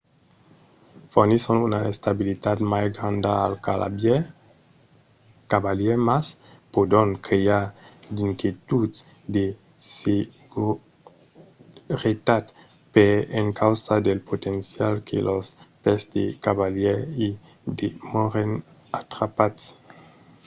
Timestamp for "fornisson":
1.13-1.57